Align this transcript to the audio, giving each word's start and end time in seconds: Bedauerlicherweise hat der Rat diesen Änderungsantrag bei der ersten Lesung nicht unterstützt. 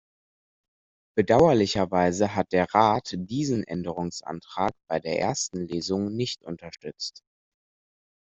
Bedauerlicherweise 1.15 2.33
hat 2.35 2.53
der 2.53 2.67
Rat 2.73 3.11
diesen 3.15 3.63
Änderungsantrag 3.63 4.71
bei 4.89 4.99
der 4.99 5.19
ersten 5.19 5.67
Lesung 5.67 6.15
nicht 6.15 6.41
unterstützt. 6.43 7.21